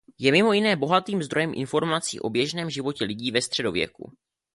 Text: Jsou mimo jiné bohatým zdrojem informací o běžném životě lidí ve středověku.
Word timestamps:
Jsou 0.17 0.31
mimo 0.31 0.53
jiné 0.53 0.75
bohatým 0.75 1.23
zdrojem 1.23 1.53
informací 1.55 2.19
o 2.19 2.29
běžném 2.29 2.69
životě 2.69 3.05
lidí 3.05 3.31
ve 3.31 3.41
středověku. 3.41 4.11